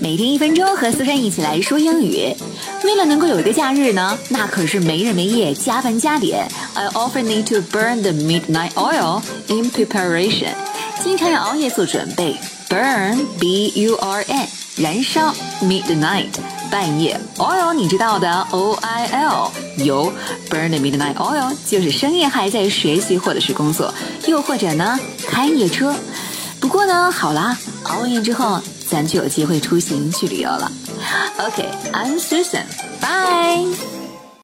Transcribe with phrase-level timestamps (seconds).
[0.00, 2.34] 每天一分钟和苏珊一起来说英语。
[2.82, 6.46] 为了能够有一个假日呢，那可是没日没夜加班加点。
[6.74, 10.52] I often need to burn the midnight oil in preparation，
[11.02, 12.36] 经常要熬夜做准备。
[12.68, 16.26] Burn b u r n，燃烧 midnight，
[16.70, 19.52] 半夜 oil 你知道的 o i l
[19.84, 20.12] 油
[20.50, 23.94] burn the midnight oil 就是深夜还在学习或者是工作，
[24.26, 25.94] 又或者呢开夜车。
[26.58, 28.60] 不过呢，好啦，熬完夜之后。
[28.94, 30.70] 咱就有机会出行去旅游了。
[31.40, 33.33] OK，I'm Susan，Bye。